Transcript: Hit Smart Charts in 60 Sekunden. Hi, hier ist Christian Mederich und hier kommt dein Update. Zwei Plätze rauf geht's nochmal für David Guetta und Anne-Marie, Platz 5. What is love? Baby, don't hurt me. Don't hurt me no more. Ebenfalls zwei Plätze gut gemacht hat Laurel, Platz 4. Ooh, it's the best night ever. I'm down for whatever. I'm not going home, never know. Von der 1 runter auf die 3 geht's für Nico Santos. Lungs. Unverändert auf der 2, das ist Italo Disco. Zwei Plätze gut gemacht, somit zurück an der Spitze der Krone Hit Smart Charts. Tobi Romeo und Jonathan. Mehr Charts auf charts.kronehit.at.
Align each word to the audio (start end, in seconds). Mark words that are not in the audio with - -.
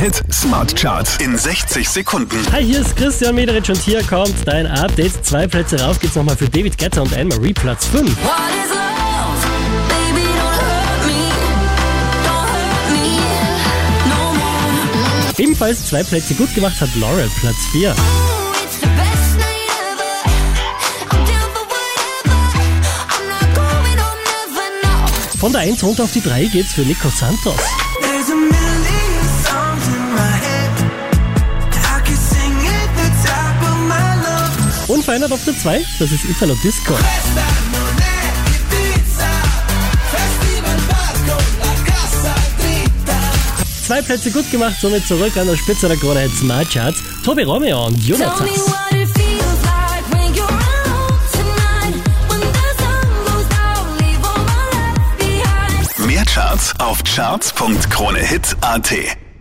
Hit 0.00 0.22
Smart 0.32 0.74
Charts 0.74 1.16
in 1.18 1.38
60 1.38 1.88
Sekunden. 1.88 2.36
Hi, 2.52 2.62
hier 2.62 2.80
ist 2.80 2.96
Christian 2.96 3.34
Mederich 3.34 3.68
und 3.70 3.78
hier 3.78 4.02
kommt 4.02 4.34
dein 4.44 4.66
Update. 4.66 5.24
Zwei 5.24 5.46
Plätze 5.46 5.80
rauf 5.80 5.98
geht's 6.00 6.16
nochmal 6.16 6.36
für 6.36 6.48
David 6.48 6.76
Guetta 6.76 7.00
und 7.00 7.16
Anne-Marie, 7.16 7.52
Platz 7.52 7.86
5. 7.86 8.02
What 8.02 8.10
is 8.10 8.70
love? 8.70 9.46
Baby, 9.88 10.26
don't 10.26 10.56
hurt 10.60 11.06
me. 11.06 11.30
Don't 12.24 12.48
hurt 12.50 12.90
me 12.90 13.06
no 14.08 14.34
more. 14.34 15.34
Ebenfalls 15.38 15.86
zwei 15.86 16.02
Plätze 16.02 16.34
gut 16.34 16.52
gemacht 16.54 16.80
hat 16.80 16.94
Laurel, 16.96 17.30
Platz 17.40 17.56
4. 17.72 17.90
Ooh, 17.90 17.94
it's 18.64 18.80
the 18.80 18.86
best 18.86 19.38
night 19.38 19.70
ever. 19.90 20.14
I'm 21.10 21.24
down 21.24 21.48
for 21.54 21.64
whatever. 21.70 22.36
I'm 23.14 23.28
not 23.28 23.54
going 23.54 23.98
home, 23.98 24.20
never 24.26 24.66
know. 24.82 25.38
Von 25.38 25.52
der 25.52 25.62
1 25.62 25.82
runter 25.84 26.04
auf 26.04 26.12
die 26.12 26.20
3 26.20 26.46
geht's 26.46 26.74
für 26.74 26.82
Nico 26.82 27.08
Santos. 27.08 27.83
Lungs. 35.04 35.04
Unverändert 35.04 35.32
auf 35.32 35.44
der 35.44 35.58
2, 35.58 35.84
das 35.98 36.12
ist 36.12 36.24
Italo 36.24 36.54
Disco. 36.62 36.94
Zwei 43.86 44.00
Plätze 44.00 44.30
gut 44.30 44.50
gemacht, 44.50 44.76
somit 44.80 45.06
zurück 45.06 45.36
an 45.36 45.46
der 45.46 45.56
Spitze 45.56 45.88
der 45.88 45.98
Krone 45.98 46.20
Hit 46.20 46.34
Smart 46.34 46.70
Charts. 46.70 47.02
Tobi 47.22 47.42
Romeo 47.42 47.86
und 47.86 48.02
Jonathan. 48.02 48.48
Mehr 56.06 56.24
Charts 56.24 56.72
auf 56.78 57.02
charts.kronehit.at. 57.04 59.23